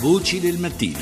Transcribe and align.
Voci 0.00 0.38
del 0.38 0.60
mattino. 0.60 0.96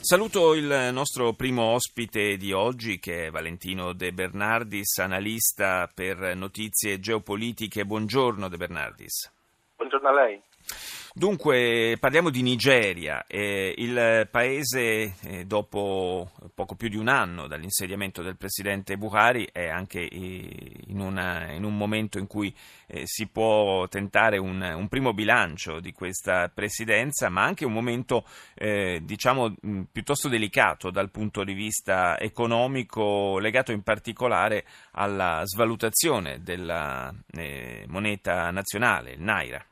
Saluto 0.00 0.54
il 0.54 0.88
nostro 0.94 1.34
primo 1.34 1.74
ospite 1.74 2.38
di 2.38 2.54
oggi 2.54 2.98
che 2.98 3.26
è 3.26 3.30
Valentino 3.30 3.92
De 3.92 4.12
Bernardis, 4.12 4.96
analista 4.96 5.90
per 5.94 6.34
notizie 6.34 6.98
geopolitiche. 6.98 7.84
Buongiorno 7.84 8.48
De 8.48 8.56
Bernardis. 8.56 9.30
Buongiorno 9.76 10.08
a 10.08 10.12
lei. 10.12 10.42
Dunque, 11.12 11.96
parliamo 11.98 12.30
di 12.30 12.40
Nigeria, 12.40 13.24
eh, 13.26 13.74
il 13.76 14.28
paese 14.30 15.16
eh, 15.22 15.44
dopo 15.44 16.30
poco 16.54 16.76
più 16.76 16.88
di 16.88 16.96
un 16.96 17.08
anno 17.08 17.48
dall'insediamento 17.48 18.22
del 18.22 18.36
presidente 18.36 18.96
Buhari 18.96 19.48
è 19.50 19.66
anche 19.66 20.06
in, 20.08 21.00
una, 21.00 21.50
in 21.50 21.64
un 21.64 21.76
momento 21.76 22.18
in 22.18 22.28
cui 22.28 22.54
eh, 22.86 23.02
si 23.06 23.26
può 23.26 23.88
tentare 23.88 24.38
un, 24.38 24.62
un, 24.62 24.86
primo 24.86 25.12
bilancio 25.12 25.80
di 25.80 25.90
questa 25.92 26.48
presidenza, 26.48 27.28
ma 27.28 27.42
anche 27.42 27.64
un 27.64 27.72
momento 27.72 28.24
eh, 28.54 29.00
diciamo 29.02 29.52
piuttosto 29.90 30.28
delicato 30.28 30.92
dal 30.92 31.10
punto 31.10 31.42
di 31.42 31.54
vista 31.54 32.20
economico, 32.20 33.40
legato 33.40 33.72
in 33.72 33.82
particolare 33.82 34.64
alla 34.92 35.42
svalutazione 35.44 36.40
della 36.40 37.12
eh, 37.32 37.84
moneta 37.88 38.52
nazionale, 38.52 39.14
il 39.14 39.22
Naira. 39.22 39.64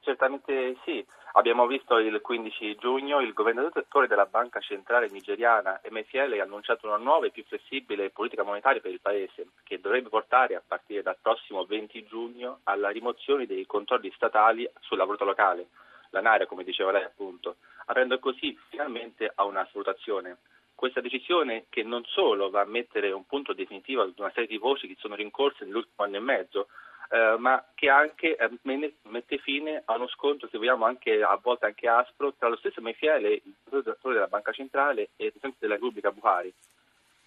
Certamente 0.00 0.76
sì. 0.84 1.04
Abbiamo 1.34 1.66
visto 1.66 1.98
il 1.98 2.20
15 2.20 2.74
giugno 2.76 3.20
il 3.20 3.32
governatore 3.32 4.08
della 4.08 4.26
Banca 4.26 4.58
Centrale 4.58 5.08
Nigeriana, 5.08 5.80
Emefiele, 5.82 6.40
ha 6.40 6.42
annunciato 6.42 6.88
una 6.88 6.96
nuova 6.96 7.26
e 7.26 7.30
più 7.30 7.44
flessibile 7.44 8.10
politica 8.10 8.42
monetaria 8.42 8.80
per 8.80 8.90
il 8.90 9.00
Paese, 9.00 9.50
che 9.62 9.78
dovrebbe 9.78 10.08
portare 10.08 10.56
a 10.56 10.62
partire 10.66 11.02
dal 11.02 11.18
prossimo 11.20 11.64
20 11.64 12.04
giugno 12.06 12.60
alla 12.64 12.88
rimozione 12.88 13.46
dei 13.46 13.64
controlli 13.66 14.10
statali 14.16 14.68
sulla 14.80 15.04
valuta 15.04 15.24
locale, 15.24 15.68
la 16.10 16.20
Naira, 16.20 16.46
come 16.46 16.64
diceva 16.64 16.90
lei 16.90 17.04
appunto, 17.04 17.56
aprendo 17.86 18.18
così 18.18 18.58
finalmente 18.68 19.30
a 19.32 19.44
una 19.44 19.64
svalutazione. 19.70 20.38
Questa 20.74 21.00
decisione 21.00 21.66
che 21.68 21.84
non 21.84 22.02
solo 22.06 22.50
va 22.50 22.62
a 22.62 22.66
mettere 22.66 23.12
un 23.12 23.26
punto 23.26 23.52
definitivo 23.52 24.02
ad 24.02 24.14
una 24.16 24.30
serie 24.30 24.48
di 24.48 24.56
voci 24.56 24.88
che 24.88 24.96
sono 24.98 25.14
rincorse 25.14 25.64
nell'ultimo 25.64 26.04
anno 26.04 26.16
e 26.16 26.20
mezzo, 26.20 26.68
eh, 27.12 27.36
ma 27.38 27.64
che 27.74 27.88
anche 27.88 28.36
eh, 28.36 28.50
mette 28.62 29.38
fine 29.38 29.82
a 29.84 29.96
uno 29.96 30.06
scontro, 30.08 30.48
se 30.48 30.58
vogliamo, 30.58 30.84
anche, 30.84 31.22
a 31.22 31.38
volte 31.42 31.66
anche 31.66 31.88
aspro, 31.88 32.34
tra 32.38 32.48
lo 32.48 32.56
stesso 32.56 32.80
Mefiele, 32.80 33.32
il 33.32 33.54
direttore 33.68 34.14
della 34.14 34.28
Banca 34.28 34.52
Centrale, 34.52 35.10
e 35.16 35.24
il 35.24 35.30
Presidente 35.30 35.58
della 35.58 35.74
Repubblica 35.74 36.12
Buhari. 36.12 36.52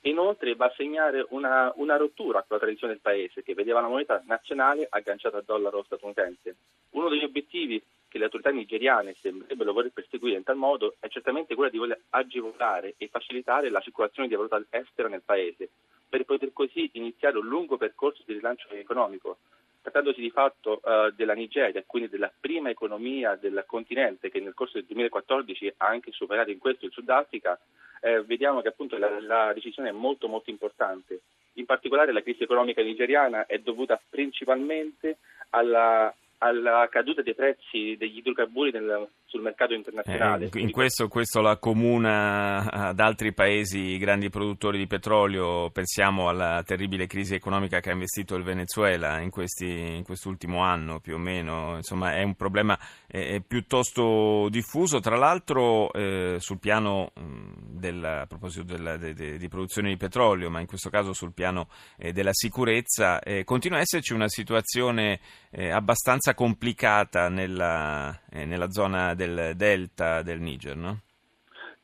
Inoltre 0.05 0.55
va 0.55 0.65
a 0.65 0.73
segnare 0.75 1.25
una, 1.29 1.71
una, 1.75 1.97
rottura 1.97 2.39
con 2.39 2.57
la 2.57 2.59
tradizione 2.59 2.93
del 2.93 3.01
paese, 3.01 3.43
che 3.43 3.53
vedeva 3.53 3.81
la 3.81 3.87
moneta 3.87 4.21
nazionale 4.25 4.87
agganciata 4.89 5.37
al 5.37 5.43
dollaro 5.45 5.83
statunitense. 5.83 6.55
Uno 6.91 7.09
degli 7.09 7.23
obiettivi 7.23 7.81
che 8.07 8.17
le 8.17 8.25
autorità 8.25 8.51
nigeriane 8.51 9.15
sembrerebbero 9.19 9.73
voler 9.73 9.91
perseguire 9.91 10.37
in 10.37 10.43
tal 10.43 10.55
modo 10.55 10.95
è 10.99 11.07
certamente 11.07 11.55
quello 11.55 11.69
di 11.69 11.77
voler 11.77 11.99
agevolare 12.11 12.95
e 12.97 13.07
facilitare 13.07 13.69
la 13.69 13.79
circolazione 13.79 14.27
di 14.27 14.35
valuta 14.35 14.61
estera 14.69 15.07
nel 15.07 15.23
paese, 15.25 15.69
per 16.07 16.23
poter 16.25 16.53
così 16.53 16.89
iniziare 16.93 17.37
un 17.37 17.47
lungo 17.47 17.77
percorso 17.77 18.21
di 18.25 18.33
rilancio 18.33 18.67
economico, 18.69 19.37
trattandosi 19.83 20.21
di 20.21 20.31
fatto 20.31 20.79
uh, 20.81 21.11
della 21.11 21.33
Nigeria, 21.33 21.83
quindi 21.85 22.09
della 22.09 22.31
prima 22.39 22.69
economia 22.69 23.35
del 23.35 23.65
continente 23.67 24.31
che 24.31 24.39
nel 24.39 24.53
corso 24.53 24.77
del 24.77 24.85
2014 24.85 25.73
ha 25.77 25.87
anche 25.87 26.11
superato 26.11 26.49
in 26.49 26.57
questo 26.57 26.85
il 26.85 26.91
Sudafrica, 26.91 27.59
eh, 27.99 28.23
vediamo 28.23 28.61
che 28.61 28.69
appunto 28.69 28.97
la, 28.97 29.19
la, 29.19 29.51
decisione 29.53 29.89
è 29.89 29.91
molto 29.91 30.29
molto 30.29 30.49
importante. 30.49 31.21
In 31.53 31.65
particolare 31.65 32.13
la 32.13 32.21
crisi 32.21 32.43
economica 32.43 32.81
nigeriana 32.81 33.45
è 33.45 33.59
dovuta 33.59 34.01
principalmente 34.09 35.17
alla, 35.49 36.13
alla 36.43 36.87
caduta 36.89 37.21
dei 37.21 37.33
prezzi 37.33 37.95
degli 37.97 38.17
idrocarburi 38.17 38.71
nel, 38.71 39.07
sul 39.25 39.41
mercato 39.41 39.73
internazionale. 39.73 40.49
Eh, 40.51 40.59
in 40.59 40.71
questo, 40.71 41.07
questo, 41.07 41.39
la 41.39 41.57
comuna 41.57 42.69
ad 42.69 42.99
altri 42.99 43.33
paesi 43.33 43.97
grandi 43.97 44.29
produttori 44.29 44.77
di 44.77 44.87
petrolio, 44.87 45.69
pensiamo 45.69 46.27
alla 46.27 46.61
terribile 46.65 47.07
crisi 47.07 47.33
economica 47.33 47.79
che 47.79 47.89
ha 47.89 47.93
investito 47.93 48.35
il 48.35 48.43
Venezuela 48.43 49.21
in, 49.21 49.29
questi, 49.29 49.95
in 49.95 50.03
quest'ultimo 50.03 50.61
anno 50.61 50.99
più 50.99 51.15
o 51.15 51.17
meno, 51.17 51.77
insomma 51.77 52.13
è 52.13 52.23
un 52.23 52.35
problema 52.35 52.77
eh, 53.07 53.41
piuttosto 53.45 54.49
diffuso, 54.49 54.99
tra 54.99 55.15
l'altro 55.15 55.91
eh, 55.93 56.35
sul 56.39 56.59
piano 56.59 57.11
del, 57.15 58.03
a 58.03 58.25
proposito 58.27 58.63
della, 58.63 58.97
de, 58.97 59.13
de, 59.13 59.37
di 59.37 59.47
produzione 59.47 59.89
di 59.89 59.97
petrolio, 59.97 60.49
ma 60.49 60.59
in 60.59 60.67
questo 60.67 60.89
caso 60.89 61.13
sul 61.13 61.33
piano 61.33 61.69
eh, 61.97 62.11
della 62.11 62.33
sicurezza, 62.33 63.21
eh, 63.21 63.45
continua 63.45 63.77
a 63.77 63.81
esserci 63.81 64.13
una 64.13 64.27
situazione 64.27 65.19
eh, 65.55 65.69
abbastanza 65.69 66.33
complicata 66.33 67.29
nella, 67.29 68.17
nella 68.31 68.69
zona 68.71 69.13
del 69.13 69.33
del 69.33 69.55
delta 69.55 70.21
del 70.21 70.39
Niger, 70.39 70.75
no? 70.75 70.99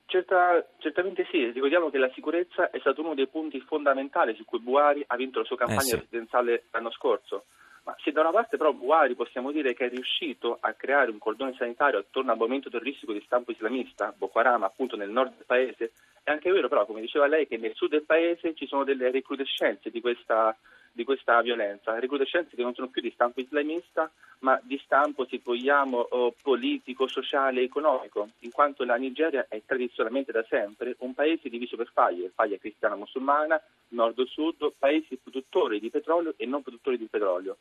Certa, 0.05 0.65
certamente 0.79 1.27
sì, 1.29 1.51
ricordiamo 1.51 1.91
che 1.91 1.99
la 1.99 2.09
sicurezza 2.13 2.71
è 2.71 2.79
stato 2.79 3.01
uno 3.01 3.13
dei 3.13 3.27
punti 3.27 3.59
fondamentali 3.61 4.33
su 4.35 4.43
cui 4.43 4.59
Buhari 4.59 5.03
ha 5.05 5.15
vinto 5.15 5.39
la 5.39 5.45
sua 5.45 5.55
campagna 5.55 5.81
eh 5.81 5.83
sì. 5.83 5.97
presidenziale 5.97 6.63
l'anno 6.71 6.89
scorso. 6.89 7.45
Ma 7.83 7.95
se 8.03 8.11
da 8.11 8.21
una 8.21 8.31
parte 8.31 8.57
però 8.57 8.73
Buhari 8.73 9.13
possiamo 9.13 9.51
dire 9.51 9.73
che 9.73 9.85
è 9.85 9.89
riuscito 9.89 10.57
a 10.59 10.73
creare 10.73 11.11
un 11.11 11.19
cordone 11.19 11.53
sanitario 11.57 11.99
attorno 11.99 12.31
al 12.31 12.37
movimento 12.37 12.69
terroristico 12.69 13.13
di 13.13 13.21
stampo 13.23 13.51
islamista, 13.51 14.13
Boko 14.17 14.39
Haram 14.39 14.63
appunto 14.63 14.95
nel 14.95 15.11
nord 15.11 15.35
del 15.35 15.45
paese, 15.45 15.91
è 16.29 16.31
anche 16.31 16.51
vero 16.51 16.67
però, 16.67 16.85
come 16.85 17.01
diceva 17.01 17.25
lei, 17.25 17.47
che 17.47 17.57
nel 17.57 17.73
sud 17.73 17.89
del 17.89 18.03
paese 18.03 18.53
ci 18.53 18.67
sono 18.67 18.83
delle 18.83 19.09
recrudescenze 19.11 19.89
di 19.89 19.99
questa 19.99 20.55
di 20.91 21.03
questa 21.03 21.39
violenza, 21.41 21.97
recrudescenze 21.99 22.55
che 22.55 22.63
non 22.63 22.73
sono 22.73 22.87
più 22.87 23.01
di 23.01 23.11
stampo 23.11 23.39
islamista, 23.39 24.11
ma 24.39 24.59
di 24.63 24.79
stampo, 24.83 25.25
se 25.29 25.39
vogliamo, 25.41 25.99
oh, 25.99 26.33
politico, 26.41 27.07
sociale, 27.07 27.61
economico, 27.61 28.29
in 28.39 28.51
quanto 28.51 28.83
la 28.83 28.95
Nigeria 28.95 29.45
è 29.47 29.61
tradizionalmente 29.65 30.31
da 30.31 30.43
sempre 30.49 30.95
un 30.99 31.13
paese 31.13 31.47
diviso 31.47 31.77
per 31.77 31.91
faglie, 31.93 32.31
faglia 32.33 32.57
cristiana 32.57 32.95
musulmana, 32.95 33.61
nord-sud, 33.89 34.73
paesi 34.77 35.17
produttori 35.21 35.79
di 35.79 35.89
petrolio 35.89 36.33
e 36.37 36.45
non 36.45 36.63
produttori 36.63 36.97
di 36.97 37.05
petrolio. 37.05 37.57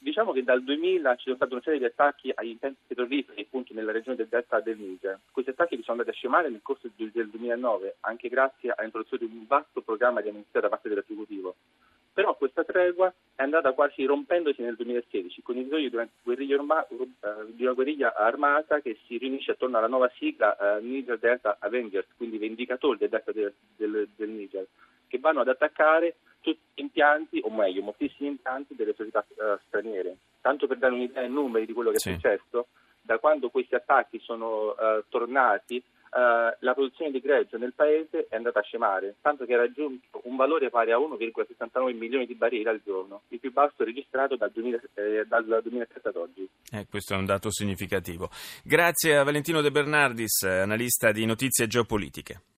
Diciamo 0.00 0.32
che 0.32 0.44
dal 0.44 0.62
2000 0.62 1.16
ci 1.16 1.24
sono 1.24 1.36
stati 1.36 1.52
una 1.52 1.62
serie 1.62 1.80
di 1.80 1.84
attacchi 1.84 2.30
agli 2.32 2.50
impianti 2.50 2.78
petroliferi 2.86 3.42
appunto 3.42 3.74
nella 3.74 3.90
regione 3.90 4.16
del 4.16 4.28
delta 4.28 4.60
del 4.60 4.78
Niger. 4.78 5.18
Questi 5.32 5.50
attacchi 5.50 5.74
sono 5.82 5.98
andati 5.98 6.10
a 6.10 6.12
scemare 6.12 6.48
nel 6.48 6.62
corso 6.62 6.88
del 6.94 7.28
2009, 7.28 7.96
anche 8.00 8.28
grazie 8.28 8.72
all'introduzione 8.76 9.26
di 9.26 9.36
un 9.36 9.46
vasto 9.48 9.82
programma 9.82 10.20
di 10.20 10.28
amnistia 10.28 10.60
da 10.60 10.68
parte 10.68 10.88
dell'esecutivo. 10.88 11.56
Però 12.12 12.36
questa 12.36 12.64
tregua 12.64 13.12
è 13.34 13.42
andata 13.42 13.72
quasi 13.72 14.04
rompendosi 14.04 14.62
nel 14.62 14.76
2016 14.76 15.42
con 15.42 15.54
risveglio 15.56 15.88
di 15.88 15.94
una, 15.94 16.86
di 17.46 17.62
una 17.62 17.72
guerriglia 17.72 18.14
armata 18.14 18.80
che 18.80 18.98
si 19.06 19.18
riunisce 19.18 19.52
attorno 19.52 19.78
alla 19.78 19.86
nuova 19.88 20.10
sigla 20.16 20.56
uh, 20.58 20.84
Niger 20.84 21.18
Delta 21.18 21.58
Avengers, 21.60 22.06
quindi 22.16 22.38
vendicatori 22.38 22.98
del 22.98 23.08
delta 23.08 23.32
del, 23.32 23.52
del, 23.76 24.08
del 24.16 24.28
Niger, 24.30 24.66
che 25.06 25.18
vanno 25.18 25.40
ad 25.40 25.48
attaccare 25.48 26.16
impianti, 26.80 27.40
o 27.42 27.50
meglio, 27.50 27.82
moltissimi 27.82 28.28
impianti 28.28 28.74
delle 28.74 28.94
società 28.94 29.24
uh, 29.28 29.58
straniere. 29.66 30.16
Tanto 30.40 30.66
per 30.66 30.78
dare 30.78 30.94
un'idea 30.94 31.22
in 31.22 31.32
numeri 31.32 31.66
di 31.66 31.72
quello 31.72 31.90
che 31.90 31.98
sì. 31.98 32.10
è 32.10 32.12
successo, 32.14 32.68
da 33.00 33.18
quando 33.18 33.48
questi 33.50 33.74
attacchi 33.74 34.18
sono 34.20 34.70
uh, 34.70 35.04
tornati 35.08 35.82
Uh, 36.10 36.56
la 36.60 36.72
produzione 36.72 37.10
di 37.10 37.20
greggio 37.20 37.58
nel 37.58 37.74
paese 37.74 38.28
è 38.30 38.36
andata 38.36 38.60
a 38.60 38.62
scemare, 38.62 39.16
tanto 39.20 39.44
che 39.44 39.52
ha 39.52 39.58
raggiunto 39.58 40.22
un 40.24 40.36
valore 40.36 40.70
pari 40.70 40.90
a 40.90 40.96
1,69 40.96 41.94
milioni 41.94 42.24
di 42.24 42.34
barili 42.34 42.66
al 42.66 42.80
giorno, 42.82 43.22
il 43.28 43.38
più 43.38 43.52
basso 43.52 43.84
registrato 43.84 44.34
dal, 44.36 44.50
2000, 44.50 44.80
eh, 44.94 45.24
dal 45.28 45.44
2007 45.44 46.08
ad 46.08 46.16
oggi. 46.16 46.48
Eh, 46.72 46.86
questo 46.88 47.12
è 47.12 47.16
un 47.18 47.26
dato 47.26 47.50
significativo. 47.50 48.30
Grazie 48.64 49.18
a 49.18 49.22
Valentino 49.22 49.60
De 49.60 49.70
Bernardis, 49.70 50.44
analista 50.44 51.12
di 51.12 51.26
notizie 51.26 51.66
geopolitiche. 51.66 52.40